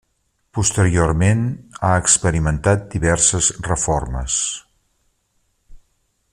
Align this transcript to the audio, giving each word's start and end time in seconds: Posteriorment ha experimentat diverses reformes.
Posteriorment 0.57 1.43
ha 1.89 1.91
experimentat 2.05 2.89
diverses 2.95 3.51
reformes. 3.69 4.41